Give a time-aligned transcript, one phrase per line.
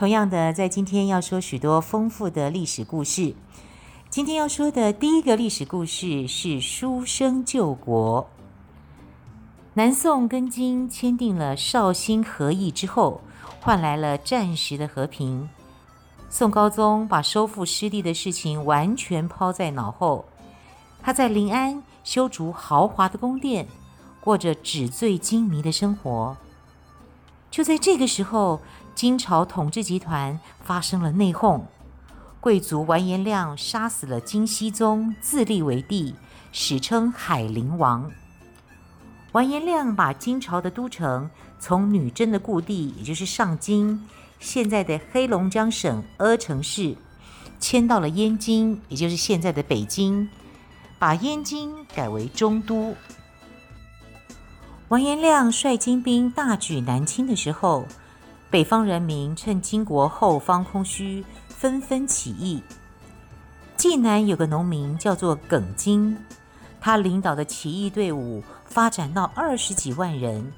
[0.00, 3.34] 同样的，在今天要说许多丰富的历史故事。
[4.08, 8.26] 今天要说的第一个历史故事是书生救国。
[9.74, 13.20] 南宋跟金签订了绍兴和议之后，
[13.60, 15.50] 换来了暂时的和平。
[16.30, 20.24] 宋高宗把收复失地的事情完全抛在脑后，
[21.02, 23.68] 他在临安修筑豪华的宫殿，
[24.22, 26.38] 过着纸醉金迷的生活。
[27.50, 28.60] 就在这个时候，
[29.00, 31.62] 金朝统治集团发生了内讧，
[32.38, 36.14] 贵族完颜亮杀死了金熙宗，自立为帝，
[36.52, 38.12] 史称海陵王。
[39.32, 44.06] 完颜亮把金朝的都城从女真的故地，也就是上京
[44.38, 46.94] （现在的黑龙江省阿城市）
[47.58, 50.28] 迁到了燕京，也就是现在的北京，
[50.98, 52.94] 把燕京改为中都。
[54.88, 57.86] 完颜亮率金兵大举南侵的时候，
[58.50, 62.62] 北方人民趁金国后方空虚，纷纷起义。
[63.76, 66.16] 济南有个农民叫做耿京，
[66.80, 68.42] 他领导的起义队伍。
[68.70, 70.52] 发展到二十几万人，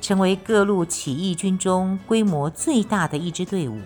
[0.00, 3.80] 成为各路起义军中规模最大的一支队伍。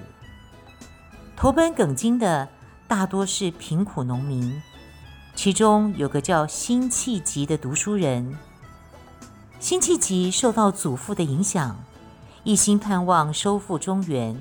[1.36, 2.48] 投奔耿京的
[2.88, 4.62] 大多是贫苦农民，
[5.34, 8.34] 其中有个叫辛弃疾的读书人。
[9.59, 11.76] 辛弃疾受到祖父的影响，
[12.44, 14.40] 一心盼望收复中原。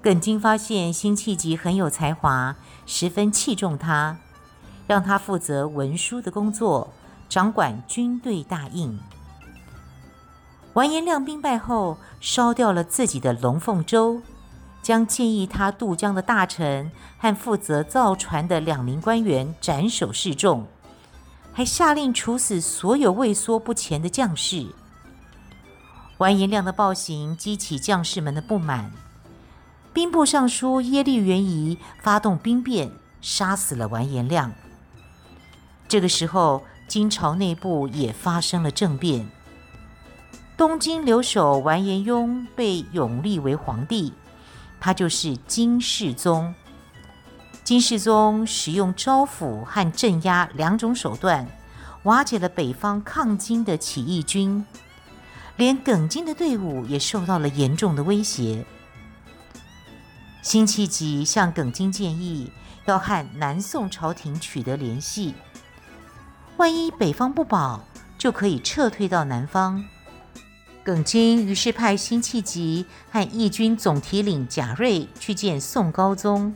[0.00, 2.56] 耿京发现辛弃疾很有才华，
[2.86, 4.18] 十分器重他，
[4.86, 6.92] 让他负责文书的工作。
[7.28, 8.98] 掌管军队大印。
[10.72, 14.22] 完颜亮兵败后，烧掉了自己的龙凤舟，
[14.80, 20.66] 将建议他渡江的大臣和负责造船的两名官员斩首示众，
[21.52, 24.66] 还下令处死所有畏缩不前的将士。
[26.18, 28.92] 完颜亮的暴行激起将士们的不满，
[29.92, 34.52] 兵部尚书耶律元仪发动兵变，杀死了完颜亮。
[35.88, 36.62] 这个时候。
[36.88, 39.28] 金朝内部也发生了政变，
[40.56, 44.14] 东京留守完颜雍被拥立为皇帝，
[44.80, 46.54] 他就是金世宗。
[47.62, 51.46] 金世宗使用招抚和镇压两种手段，
[52.04, 54.64] 瓦解了北方抗金的起义军，
[55.58, 58.64] 连耿京的队伍也受到了严重的威胁。
[60.40, 62.50] 辛弃疾向耿京建议，
[62.86, 65.34] 要和南宋朝廷取得联系。
[66.56, 67.84] 万一北方不保，
[68.16, 69.84] 就可以撤退到南方。
[70.84, 76.54] 耿京于是派辛弃疾和义军总提领贾瑞去见宋高宗。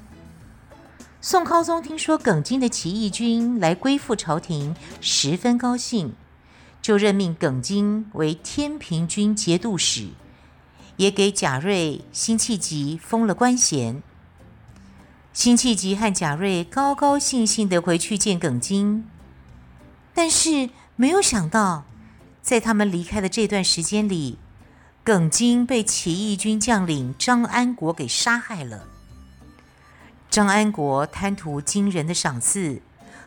[1.20, 6.14] 宋高宗听说耿京的起义军来归附朝廷，十分高兴，
[6.82, 10.09] 就任命耿京为天平军节度使，
[10.97, 14.03] 也给贾瑞、辛弃疾封了官衔。
[15.32, 19.09] 辛弃疾和贾瑞高高兴兴地回去见耿京。
[20.12, 21.84] 但是没有想到，
[22.42, 24.37] 在他们离开的这段时间里，
[25.04, 28.88] 耿京被起义军将领张安国给杀害了。
[30.28, 32.82] 张安国贪图金人的赏赐，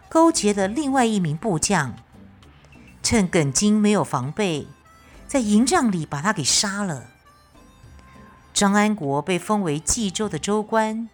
[0.09, 1.95] 勾结了另外一名部将，
[3.05, 4.65] 趁耿京没有防备，
[5.27, 7.05] 在营帐里把他给杀了。
[8.51, 11.07] 张安国被封为冀州的州官，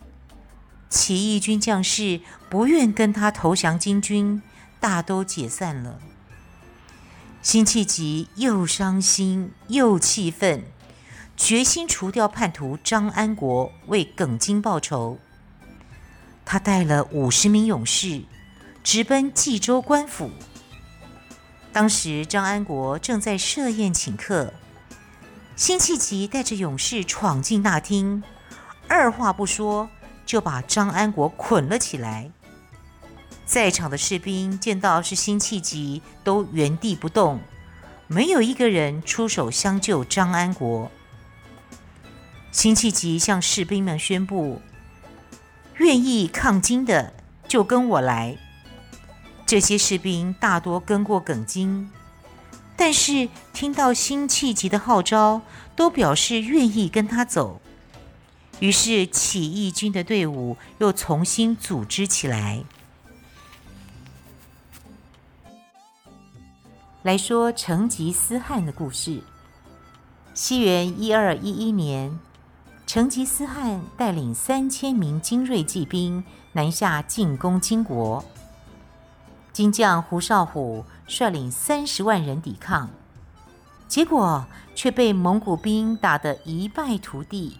[0.89, 4.41] 起义军将士不愿跟他投降金军。
[4.79, 5.99] 大都解散了。
[7.41, 10.63] 辛弃疾又伤心又气愤，
[11.35, 15.19] 决心除掉叛徒张安国，为耿京报仇。
[16.45, 18.23] 他带了五十名勇士，
[18.81, 20.31] 直奔冀州官府。
[21.73, 24.53] 当时张安国正在设宴请客，
[25.55, 28.21] 辛弃疾带着勇士闯进大厅，
[28.87, 29.89] 二话不说
[30.25, 32.29] 就把张安国捆了起来。
[33.45, 37.39] 在场的士兵见到是辛弃疾，都原地不动，
[38.07, 40.91] 没有一个人出手相救张安国。
[42.51, 44.61] 辛弃疾向士兵们宣布
[45.79, 47.13] ：“愿意抗金的
[47.47, 48.37] 就跟我来。”
[49.51, 51.89] 这些士兵大多跟过耿京，
[52.77, 55.41] 但是听到辛弃疾的号召，
[55.75, 57.59] 都表示愿意跟他走。
[58.61, 62.63] 于是起义军的队伍又重新组织起来。
[67.03, 69.21] 来说成吉思汗的故事。
[70.33, 72.17] 西元一二一一年，
[72.87, 78.23] 成吉思汗带领三千名精锐骑兵南下进攻金国。
[79.53, 82.89] 金将胡绍虎率领三十万人抵抗，
[83.87, 87.57] 结果却被蒙古兵打得一败涂地。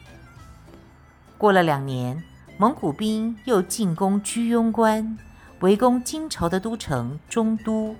[1.38, 2.24] 过了两年，
[2.58, 5.18] 蒙古兵又进攻居庸关，
[5.60, 7.96] 围攻金朝的都城中都。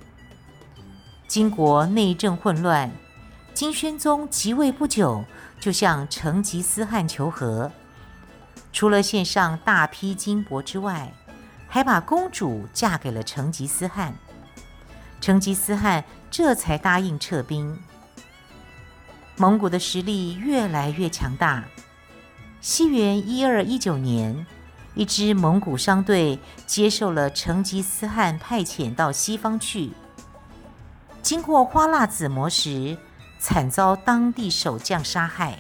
[1.28, 2.92] 金国内政混乱，
[3.54, 5.26] 金宣宗即位不久，
[5.60, 7.72] 就向成吉思汗求和，
[8.72, 11.12] 除了献上大批金帛之外，
[11.74, 14.14] 还把公主嫁给了成吉思汗，
[15.22, 17.80] 成吉思汗这才答应撤兵。
[19.38, 21.64] 蒙古的实力越来越强大。
[22.60, 24.46] 西元一二一九年，
[24.96, 26.38] 一支蒙古商队
[26.68, 29.92] 接受了成吉思汗派遣到西方去，
[31.22, 32.98] 经过花剌子模时，
[33.40, 35.58] 惨遭当地守将杀害。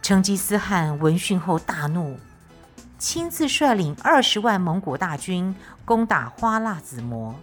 [0.00, 2.20] 成吉思汗闻讯后大怒。
[3.00, 5.56] 亲自率领二十万蒙古大军
[5.86, 7.34] 攻打花剌子模，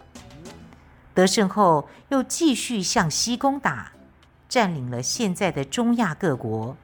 [1.15, 3.91] 得胜后又继续向西攻打，
[4.47, 6.77] 占领了现在的中亚各国，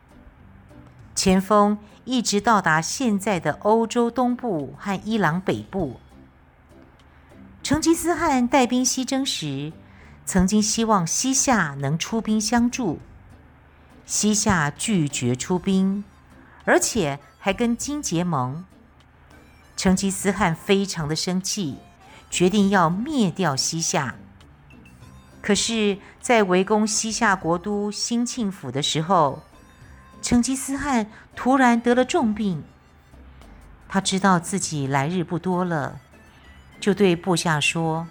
[1.14, 6.00] 前锋一直到达现在的欧洲东部和伊朗北部。
[7.62, 9.72] 成吉思汗带兵西征时，
[10.25, 13.00] 曾经希望西夏能出兵相助，
[14.08, 16.04] 西夏拒绝出兵，
[16.66, 17.20] 而且。
[17.45, 18.63] 还跟金结盟，
[19.75, 21.75] 成吉思汗非常的生气，
[22.30, 24.16] 决定要灭掉西夏。
[25.42, 29.44] 可是，在围攻西夏国都兴庆府的时候，
[30.22, 32.63] 成吉思汗突然得了重病。
[33.89, 36.00] 他知道自己来日不多了，
[36.80, 38.07] 就对部下说：“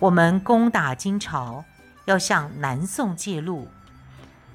[0.00, 1.64] 我们攻打金朝，
[2.04, 3.68] 要向南宋借路。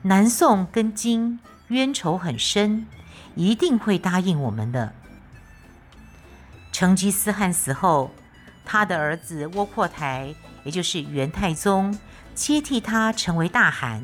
[0.04, 2.86] 南宋跟金冤仇很深。”
[3.36, 4.94] 一定会答应我们的。
[6.72, 8.12] 成吉思汗死后，
[8.66, 10.34] 他的儿子窝阔台，
[10.64, 11.98] 也就是元太宗，
[12.34, 14.04] 接替他成为大汗。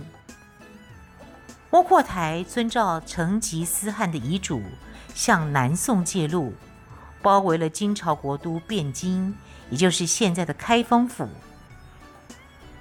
[1.72, 4.62] 窝阔台遵照成吉思汗的遗嘱，
[5.14, 6.54] 向南宋借路，
[7.22, 9.36] 包围了金朝国都汴京，
[9.70, 11.30] 也就是现在的开封府。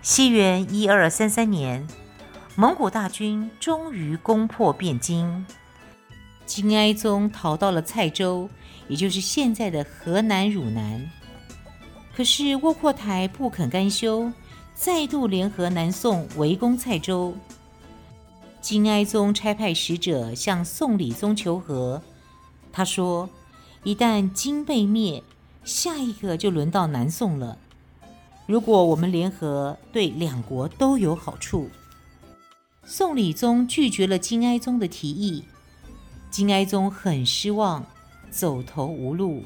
[0.00, 1.86] 西元一二三三年，
[2.54, 5.46] 蒙古大军终于攻破汴京。
[6.48, 8.48] 金哀宗逃到了蔡州，
[8.88, 11.08] 也就是现在的河南汝南。
[12.16, 14.32] 可是窝阔台不肯甘休，
[14.74, 17.36] 再度联合南宋围攻蔡州。
[18.62, 22.02] 金哀宗差派使者向宋理宗求和，
[22.72, 23.28] 他说
[23.84, 25.22] ：“一旦金被灭，
[25.64, 27.58] 下一个就轮到南宋了。
[28.46, 31.68] 如果我们联合，对两国都有好处。”
[32.86, 35.44] 宋理宗拒绝了金哀宗的提议。
[36.30, 37.84] 金哀宗很失望，
[38.31, 39.43] 走投无路，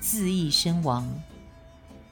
[0.00, 1.08] 自缢身亡。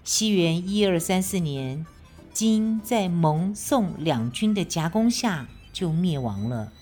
[0.04, 1.85] 西元一二三四年，
[2.32, 6.73] 金在蒙宋两军的夹攻下就灭亡了。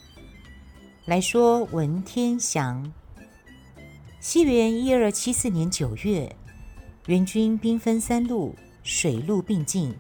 [1.07, 2.93] 来说文天祥。
[4.21, 6.37] 西元一二七四年九月，
[7.07, 9.95] 元军兵分三路，水陆并进，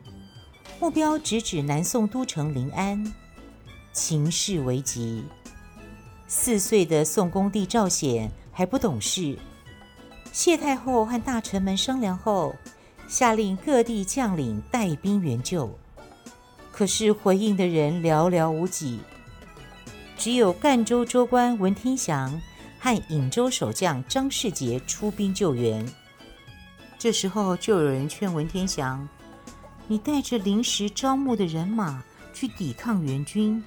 [0.79, 3.13] 目标直指南宋都城临安，
[3.93, 5.25] 情势危急。
[6.33, 9.37] 四岁的宋恭帝赵显还不懂事，
[10.31, 12.55] 谢太后和大臣们商量后，
[13.09, 15.77] 下令各地将领带兵援救。
[16.71, 19.01] 可是回应的人寥寥无几，
[20.17, 22.41] 只有赣州州官文天祥
[22.79, 25.85] 和颍州守将张世杰出兵救援。
[26.97, 29.07] 这时候就有人劝文天祥
[29.89, 33.61] ：“你带着临时招募的人马去抵抗元军。”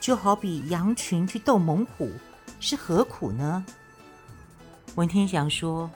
[0.00, 2.10] 就好比羊群去斗猛虎，
[2.58, 3.62] 是何苦呢？
[4.94, 5.90] 文天祥说：“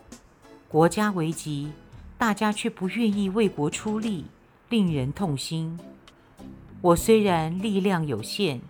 [0.69, 1.73] 国家危急，
[2.19, 4.27] 大家却不愿意为国出力，
[4.69, 5.81] 令人痛心。
[6.83, 8.61] 我虽然力量有限，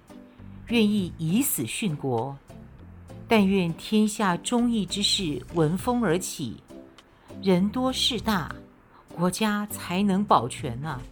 [0.68, 2.36] 愿意以死殉国，
[3.26, 6.62] 但愿天下忠义之士闻风而起，
[7.42, 8.54] 人多势大，
[9.16, 11.02] 国家才能保全啊。”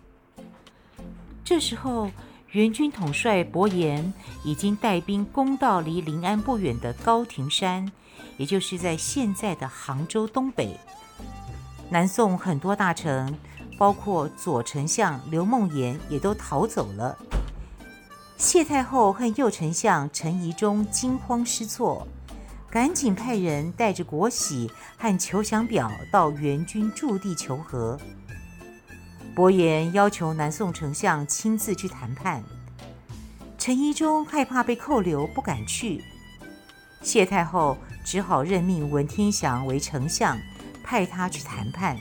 [1.45, 2.09] 这时候。
[2.53, 4.13] 元军统帅伯颜
[4.45, 7.91] 已经带兵攻到离临安不远的高亭山，
[8.37, 10.79] 也就是在现在的杭州东北。
[11.89, 13.35] 南宋很多大臣，
[13.79, 17.17] 包括左丞相刘梦颐，也都逃走了。
[18.37, 22.07] 谢太后和右丞相陈宜中惊慌失措，
[22.69, 27.99] 赶紧派人带着国玺和求降表到元军驻地求和。
[29.35, 32.45] 伯颜要求南宋丞相亲自去谈判，
[33.57, 36.05] 陈宜中害怕被扣留，不敢去。
[37.01, 40.39] 谢太后只好任命文天祥为丞相，
[40.85, 41.97] 派他去谈判。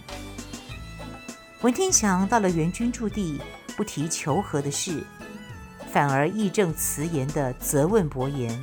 [1.61, 3.39] 文天祥到了元军驻地，
[3.77, 5.01] 不提求和的事。
[5.89, 8.61] 反而义正辞严地责问伯颜：“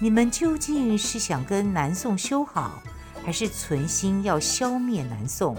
[0.00, 2.82] 你们究竟是想跟南宋修好，
[3.24, 5.56] 还是存心要消灭南宋？”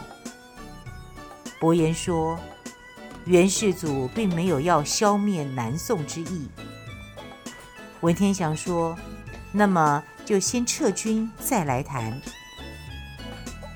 [1.59, 2.39] 伯颜说
[3.25, 6.47] ：“元世祖并没有要消灭南宋之意。”
[8.01, 8.95] 文天祥说
[9.51, 12.21] ：“那么就先撤军，再来谈。”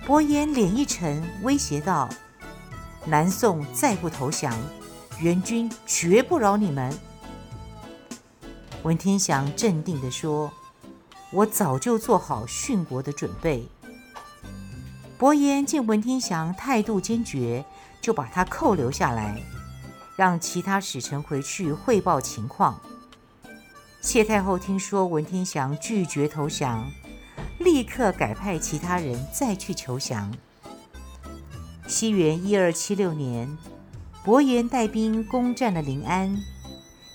[0.05, 2.07] 伯颜脸一沉，威胁道
[3.05, 4.55] ：“南宋再不投降。”
[5.19, 6.91] 元军绝不饶你们。
[8.83, 10.51] 文天祥镇定地说
[11.31, 13.67] ：“我早就做好殉国的准备。”
[15.19, 17.63] 伯颜见文天祥态度坚决，
[18.01, 19.41] 就把他扣留下来，
[20.15, 22.81] 让其他使臣回去汇报情况。
[24.01, 26.91] 谢太后听说文天祥拒绝投降，
[27.59, 30.33] 立刻改派其他人再去求降。
[31.87, 33.57] 西元一二七六年。
[34.23, 36.37] 伯颜带兵攻占了临安，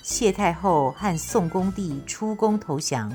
[0.03, 3.13] 谢太后和宋恭帝出宫投降。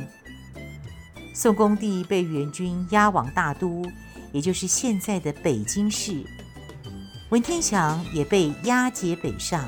[1.34, 3.84] 宋恭帝被元军押往大都，
[4.32, 6.24] 也就是现在的北京市。
[7.32, 9.66] 文天祥也被押解北上。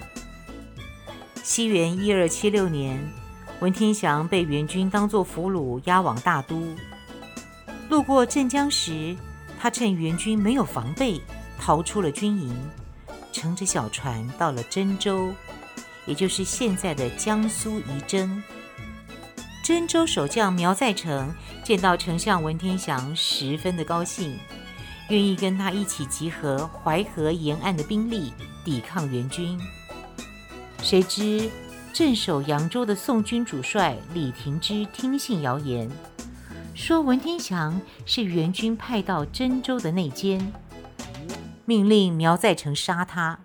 [1.44, 3.02] 西元一二七六年，
[3.62, 6.62] 文天祥被元军当作俘虏押往大都。
[7.90, 9.16] 路过镇江时，
[9.58, 11.22] 他趁元军没有防备，
[11.58, 12.54] 逃出了军营。
[13.32, 15.34] 乘着小船到了真州，
[16.06, 18.44] 也就是现在的江苏仪征。
[19.64, 24.38] 真州守将苗再成见到丞相文天祥，十分的高兴，
[25.10, 28.34] 愿意跟他一起集合淮河沿岸的兵力
[28.64, 29.60] 抵抗元军。
[30.82, 31.50] 谁知
[31.94, 35.90] 镇守扬州的宋军主帅李廷芝听信谣言，
[36.74, 40.54] 说文天祥是元军派到真州的内奸。
[41.66, 43.40] 命令苗再成杀他。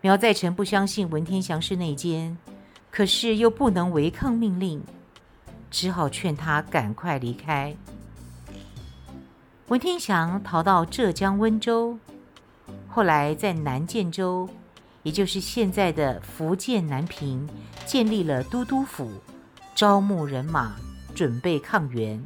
[0.00, 2.36] 苗再成不相信文天祥是内奸，
[2.90, 4.82] 可是又不能违抗命令，
[5.70, 7.74] 只好劝他赶快离开。
[9.72, 11.98] 文天祥逃到浙江温州，
[12.90, 14.46] 后来在南建州，
[15.02, 17.48] 也就是现在的福建南平，
[17.86, 19.10] 建立了都督府，
[19.74, 20.74] 招募人马，
[21.14, 22.22] 准备抗元。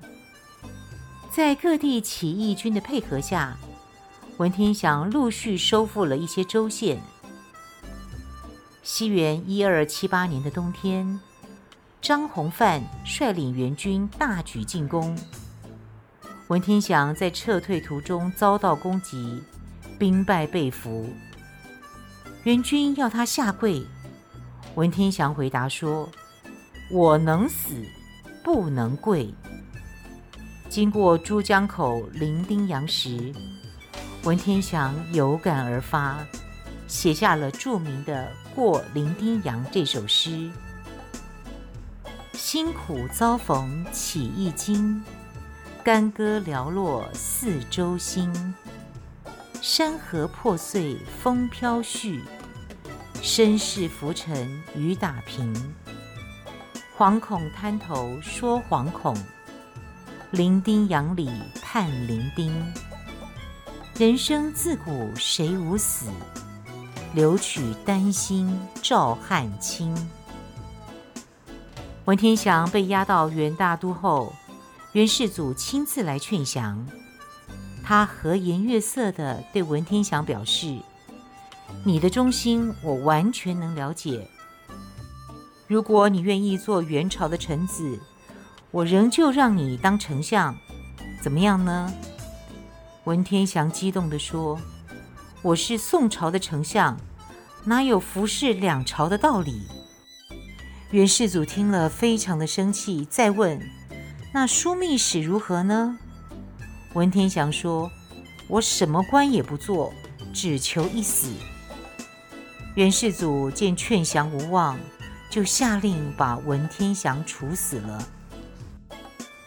[1.30, 3.56] 在各地起义军的配合下，
[4.38, 7.00] 文天祥陆续收复了一些州县。
[8.82, 11.20] 西元一二七八年的冬天，
[12.02, 15.16] 张弘范率领元军大举进攻。
[16.48, 19.42] 文天祥在撤退途中遭到攻击，
[19.98, 21.12] 兵败被俘。
[22.44, 23.84] 元军要他下跪，
[24.76, 26.08] 文天祥回答说
[26.88, 27.74] ：“我能死，
[28.44, 29.34] 不能跪。”
[30.70, 33.32] 经过珠江口伶仃洋时，
[34.22, 36.24] 文天祥有感而发，
[36.86, 40.48] 写下了著名的《过伶仃洋》这首诗
[42.34, 45.02] ：“辛苦遭逢起义经，
[45.86, 48.52] 干戈寥落四周星。
[49.62, 52.22] 山河破碎风飘絮，
[53.22, 55.54] 身世浮沉雨打萍。
[56.98, 59.16] 惶恐滩头说惶恐，
[60.32, 61.30] 伶仃洋里
[61.62, 62.50] 盼伶仃。”
[63.96, 66.06] 人生自古谁无死，
[67.14, 69.94] 留取丹心照汗青。
[72.06, 74.32] 文天祥被押到元大都后，
[74.96, 76.86] 元世祖亲自来劝降。
[77.84, 80.74] 他和颜悦色地对文天祥表示
[81.84, 84.26] ：“你的忠心我完全能了解。
[85.66, 88.00] 如果你愿意做元朝的臣子，
[88.70, 90.56] 我仍旧让你当丞相，
[91.20, 91.92] 怎么样呢？”
[93.04, 94.58] 文天祥激动地说
[95.44, 96.98] ：“我是宋朝的丞相，
[97.66, 99.60] 哪有服侍两朝的道理？”
[100.90, 103.60] 元世祖听了非常的生气，再问
[104.32, 105.98] ：“那枢密使如何呢？”
[106.94, 107.90] 文天祥说
[108.48, 109.92] ：“我什么官也不做，
[110.32, 111.32] 只求一死。”
[112.76, 114.78] 元世祖见劝降无望，
[115.30, 118.08] 就下令把文天祥处死了。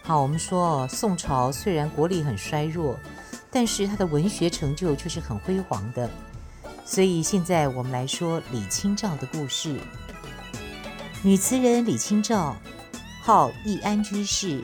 [0.04, 2.98] 好，我们说宋朝虽然国力很衰弱。
[3.52, 6.08] 但是他的文学成就却是很辉煌的，
[6.86, 9.80] 所以现在我们来说李清照的故事。
[11.24, 12.56] 女词人李清照，
[13.30, 14.64] 号易安居士，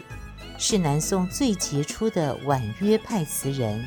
[0.57, 3.85] 是南宋最杰出的婉约派词人，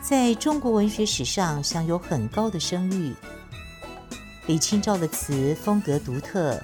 [0.00, 3.12] 在中国文学史上享有很高的声誉。
[4.46, 6.62] 李清照的词风格独特，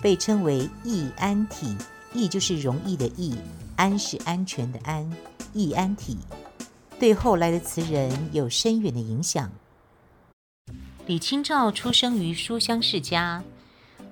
[0.00, 1.76] 被称为易安体，
[2.12, 3.36] 易就是容易的易，
[3.74, 5.12] 安是安全的安，
[5.52, 6.18] 易安体，
[7.00, 9.50] 对后来的词人有深远的影响。
[11.06, 13.42] 李清照出生于书香世家。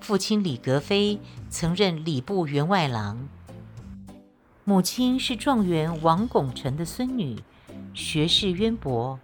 [0.03, 1.17] 父亲李格非
[1.49, 3.29] 曾任礼部员外郎，
[4.65, 7.41] 母亲是状元王拱辰的孙女，
[7.93, 9.17] 学识渊博。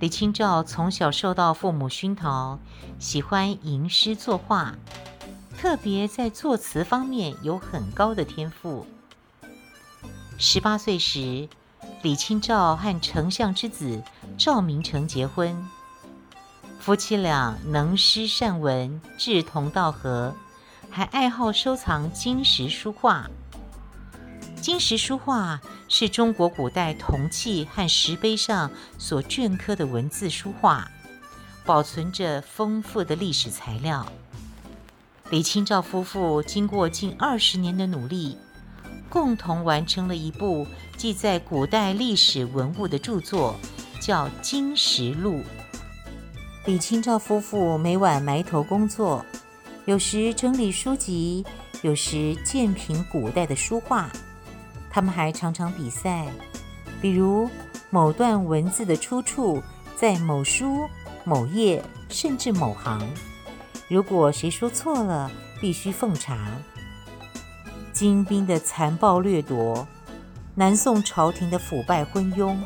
[0.00, 2.58] 李清照从小受到父母熏陶，
[2.98, 4.74] 喜欢吟诗作画，
[5.58, 8.86] 特别在作词方面有很高的天赋。
[10.38, 11.50] 十八岁时，
[12.00, 14.02] 李清照和丞相之子
[14.38, 15.68] 赵明诚结婚。
[16.86, 20.32] 夫妻俩能诗善文，志同道合，
[20.88, 23.28] 还爱好收藏金石书画。
[24.60, 30.88] 金石书画是中国古代铜器和石碑上所镌刻的文字书画，
[31.64, 34.06] 保存着丰富的历史材料。
[35.30, 38.38] 李清照夫妇经过近二十年的努力，
[39.08, 40.64] 共同完成了一部
[40.96, 43.56] 记载古代历史文物的著作，
[44.00, 45.40] 叫《金石录》。
[46.66, 49.24] 李清照夫妇每晚埋头工作，
[49.84, 51.46] 有时整理书籍，
[51.82, 54.10] 有时鉴评古代的书画。
[54.90, 56.26] 他们还常常比赛，
[57.00, 57.48] 比如
[57.88, 59.62] 某段文字的出处
[59.94, 60.88] 在某书、
[61.22, 63.00] 某页，甚至某行。
[63.88, 65.30] 如果谁说错了，
[65.60, 66.50] 必须奉茶。
[67.92, 69.86] 金兵的残暴掠夺，
[70.56, 72.56] 南宋朝廷的腐败昏庸，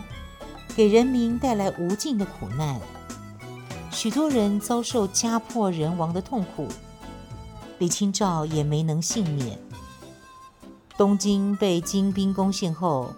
[0.75, 2.81] 给人民带来无尽的苦难。
[3.91, 6.69] 许多人遭受家破人亡的痛苦，
[7.79, 9.59] 李清照也没能幸免。
[10.97, 13.13] 东京被金兵攻陷后，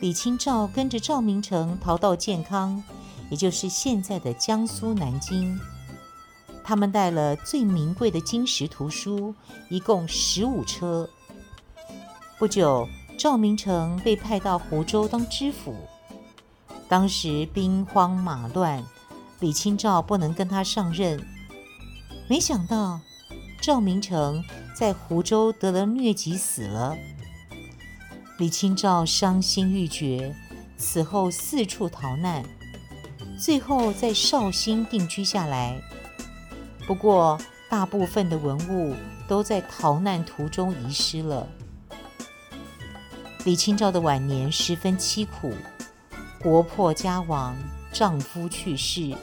[0.00, 2.82] 李清照跟着赵明诚逃到建康，
[3.30, 5.58] 也就是现在的江苏南京。
[6.64, 9.34] 他们带了最名贵的金石图书，
[9.68, 11.08] 一共十五车。
[12.38, 15.74] 不久，赵明诚被派到湖州当知府。
[16.88, 18.84] 当时兵荒马乱。
[19.40, 21.22] 李清照不能跟他上任，
[22.28, 23.00] 没想到
[23.60, 24.42] 赵明诚
[24.74, 26.96] 在湖州得了疟疾死了。
[28.38, 30.34] 李清照伤心欲绝，
[30.78, 32.42] 此后四处逃难，
[33.38, 35.80] 最后在绍兴定居下来。
[36.86, 38.94] 不过，大部分的文物
[39.28, 41.46] 都在逃难途中遗失了。
[43.44, 45.52] 李清照的晚年十分凄苦，
[46.42, 47.54] 国破家亡。
[47.98, 49.16] 丈夫去世，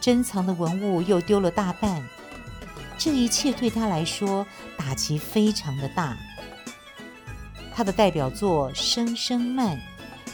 [0.00, 2.02] 珍藏的文物又丢了大半，
[2.98, 4.44] 这一切对她来说
[4.76, 6.18] 打击非常的大。
[7.72, 9.76] 她的代表作《声声慢》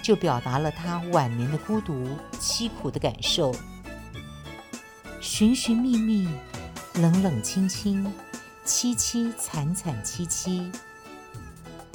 [0.01, 2.09] 就表达了她晚年的孤独、
[2.41, 3.55] 凄苦的感受。
[5.21, 6.27] 寻寻觅觅，
[6.95, 8.11] 冷冷清清，
[8.65, 10.73] 凄凄惨惨戚戚，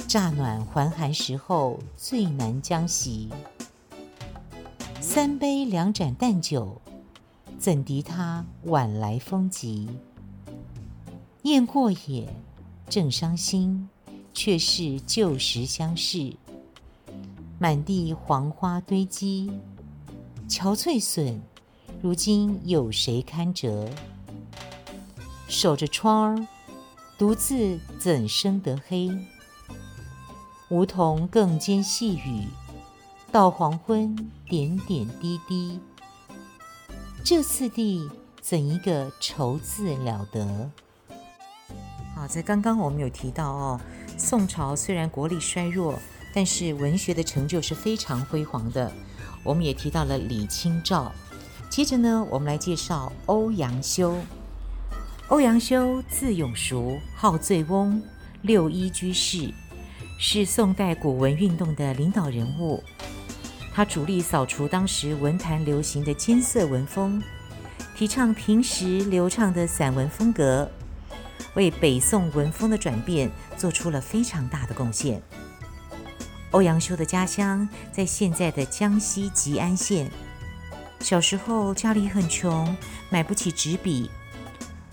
[0.06, 3.28] 乍暖还寒时候最难将息。
[5.14, 6.82] 三杯两盏淡酒，
[7.56, 9.88] 怎敌他晚来风急？
[11.42, 12.34] 雁过也，
[12.88, 13.88] 正伤心，
[14.32, 16.34] 却是旧时相识。
[17.60, 19.52] 满地黄花堆积，
[20.48, 21.40] 憔悴损，
[22.02, 23.88] 如今有谁堪折？
[25.46, 26.48] 守着窗儿，
[27.16, 29.16] 独自怎生得黑？
[30.70, 32.48] 梧桐更兼细雨。
[33.34, 34.14] 到黄昏，
[34.48, 35.80] 点点滴滴。
[37.24, 38.08] 这次第，
[38.40, 40.70] 怎一个愁字了得？
[42.14, 43.80] 好，在刚刚我们有提到哦，
[44.16, 45.98] 宋朝虽然国力衰弱，
[46.32, 48.92] 但是文学的成就是非常辉煌的。
[49.42, 51.10] 我们也提到了李清照。
[51.68, 54.16] 接着呢，我们来介绍欧阳修。
[55.26, 58.00] 欧阳修字永叔，号醉翁，
[58.42, 59.52] 六一居士，
[60.20, 62.80] 是宋代古文运动的领导人物。
[63.74, 67.20] 他主力扫除当时文坛流行的艰涩文风，
[67.96, 70.70] 提倡平实流畅的散文风格，
[71.54, 75.20] 为北宋文风的转变做出了非常大的贡献。
[76.52, 80.08] 欧阳修的家乡在现在的江西吉安县。
[81.00, 82.76] 小时候家里很穷，
[83.10, 84.08] 买不起纸笔，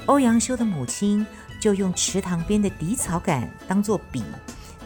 [0.08, 1.24] 欧阳修的母亲
[1.60, 4.24] 就用池塘边的荻草杆当做笔，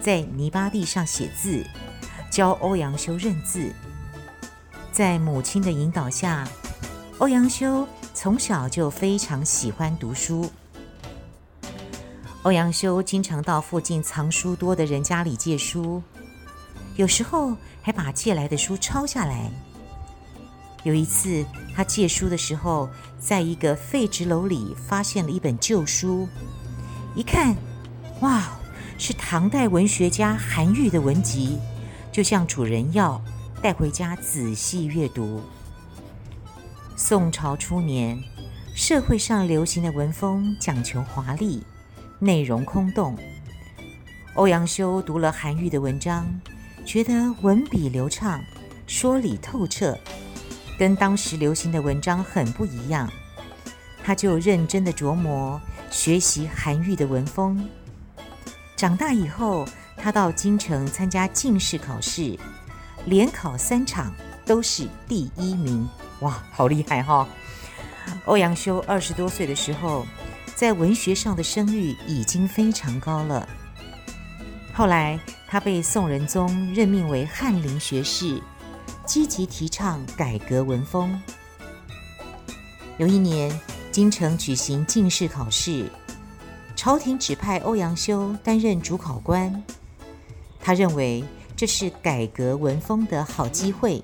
[0.02, 1.66] 在泥巴地上写字。
[2.30, 3.72] 教欧阳修认字，
[4.96, 6.48] 在母亲的引导下，
[7.18, 10.50] 欧阳修从小就非常喜欢读书。
[12.44, 16.02] 欧阳修经常到附近藏书多的人家里借书，
[16.96, 19.52] 有时候还把借来的书抄下来。
[20.84, 22.88] 有一次，他借书的时候，
[23.20, 26.26] 在一个废纸篓里发现了一本旧书，
[27.16, 27.54] 一看，
[28.22, 28.46] 哇，
[28.98, 31.58] 是唐代文学家韩愈的文集，
[32.14, 33.22] 就向主人要，
[33.66, 35.42] 带回家仔细阅读。
[36.96, 38.24] 宋朝初年，
[38.76, 41.64] 社会上流行的文风讲求华丽，
[42.20, 43.18] 内容空洞。
[44.36, 46.28] 欧阳修读了韩愈的文章，
[46.86, 48.40] 觉得文笔流畅，
[48.86, 49.98] 说理透彻。
[50.78, 53.12] 跟当时流行的文章很不一样，
[54.04, 57.68] 他就认真的琢磨学习韩愈的文风。
[58.76, 62.38] 长大以后，他到京城参加进士考试，
[63.06, 64.14] 连考三场
[64.46, 65.88] 都是第一名，
[66.22, 67.28] 哇，好厉害哈、
[68.26, 70.06] 欧阳修二十多岁的时候，
[70.56, 73.48] 在文学上的声誉已经非常高了。
[74.74, 78.42] 后来，他被宋仁宗任命为翰林学士。
[79.06, 81.22] 积极提倡改革文风。
[82.98, 85.92] 有一年，京城举行进士考试，
[86.76, 89.64] 朝廷指派欧阳修担任主考官。
[90.60, 91.24] 他认为
[91.56, 94.04] 这是改革文风的好机会。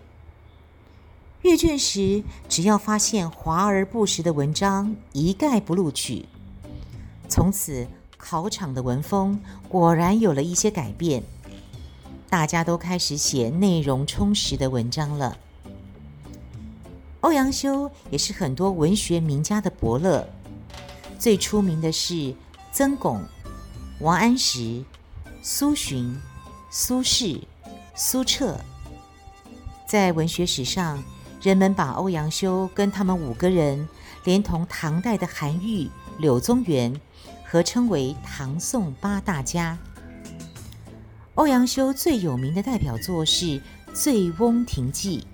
[1.41, 6.25] 阅卷时，只要发现华而不实的文章，一概不录取。
[7.27, 7.87] 从此，
[8.17, 11.23] 考场的文风果然有了一些改变。
[12.29, 15.37] 大家都开始写内容充实的文章了。
[17.19, 20.27] 欧阳修也是很多文学名家的伯乐，
[21.19, 22.33] 最出名的是
[22.71, 23.21] 曾巩、
[23.99, 24.83] 王安石、
[25.41, 26.15] 苏洵、
[26.73, 27.41] 苏轼、
[27.95, 28.57] 苏辙。
[29.85, 31.03] 在文学史上，
[31.41, 33.89] 人们把欧阳修跟他们五个人，
[34.23, 36.97] 连同唐代的韩愈、柳宗元，
[37.43, 39.77] 合称为唐宋八大家。
[41.35, 43.45] 欧阳修最有名的代表作是
[43.93, 45.27] 《醉翁亭记》。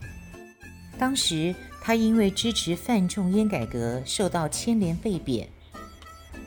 [0.98, 5.48] 当时他因为支持范仲淹改革，受到牵连被贬。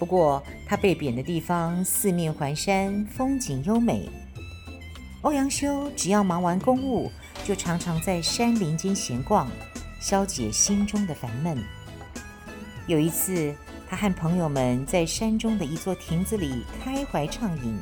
[0.01, 4.11] 不过他被贬的地方四面环山，风景优美。
[5.23, 7.13] 欧阳修只要忙完公务，
[7.45, 9.51] 就常常在山林间闲逛，
[10.01, 11.63] 消解心中的烦闷。
[12.87, 13.55] 有一次，
[13.87, 17.79] 他和朋友们在山中的一座亭子里开怀畅饮。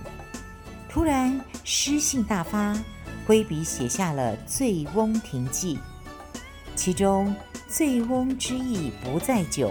[0.89, 2.77] 突然诗兴大发，
[3.25, 5.77] 挥笔写下了《醉翁亭记》，
[6.75, 7.33] 其中
[7.69, 9.71] “醉翁之意不在酒，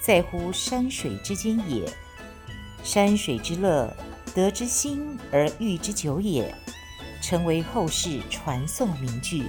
[0.00, 1.88] 在乎山水之间也。
[2.82, 3.94] 山水之乐，
[4.34, 6.52] 得之心而寓之酒也”，
[7.20, 9.46] 成为后世传颂名句。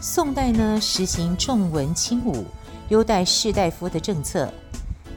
[0.00, 2.44] 宋代呢，实行重文轻武、
[2.90, 4.52] 优待士大夫的政策，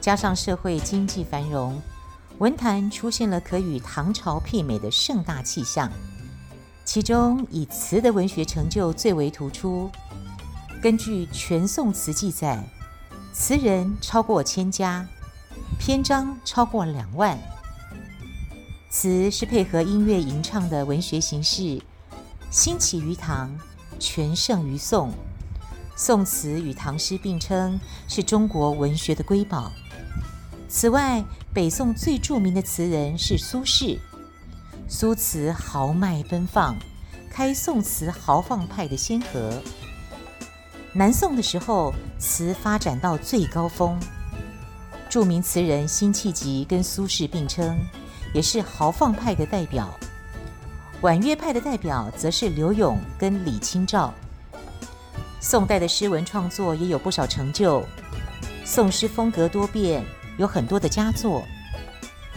[0.00, 1.80] 加上社会经济繁荣。
[2.38, 5.92] 文坛出现了可与唐朝媲美的盛大气象，
[6.84, 9.90] 其中以词的文学成就最为突出。
[10.82, 12.58] 根据《全宋词》记载，
[13.32, 15.06] 词人超过千家，
[15.78, 17.38] 篇章超过两万。
[18.90, 21.80] 词是配合音乐吟唱的文学形式，
[22.50, 23.56] 兴起于唐，
[24.00, 25.12] 全盛于宋。
[25.94, 29.70] 宋词与唐诗并称，是中国文学的瑰宝。
[30.68, 31.24] 此外，
[31.54, 34.00] 北宋最著名的词人是苏轼。
[34.88, 36.76] 苏词豪迈奔放，
[37.30, 39.62] 开宋词豪放派的先河。
[40.92, 43.96] 南宋的时候，词发展到最高峰。
[45.08, 47.78] 著名词人辛弃疾跟苏轼并称，
[48.32, 49.88] 也是豪放派的代表。
[51.00, 54.12] 婉约派的代表则是柳永跟李清照。
[55.40, 57.84] 宋代的诗文创作也有不少成就。
[58.64, 60.04] 宋诗风格多变。
[60.38, 61.44] 有很多的佳作，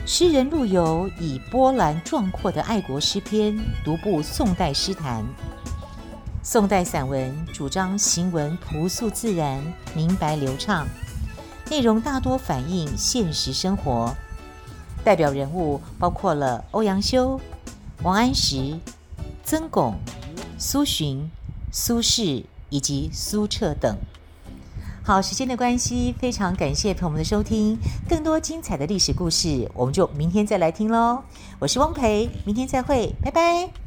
[0.06, 5.24] 诗人陆游以波澜壮阔的爱国诗篇独步宋代诗坛。
[6.42, 9.64] 宋代散文主张行文朴素自然、
[9.96, 10.86] 明白流畅，
[11.70, 14.14] 内容大多反映现实生活。
[15.04, 17.40] 代表人物包括了欧阳修、
[18.04, 18.80] 王安石、
[19.44, 19.96] 曾巩、
[20.58, 21.30] 苏洵、
[21.72, 23.98] 苏轼以及苏辙等。
[25.06, 27.78] 好，时间的关系，非常感谢朋友们的收听。
[28.08, 31.22] 更多精彩的历史故事，我们就明天再来听喽。
[31.60, 33.83] 我是汪培，明天再会，拜拜。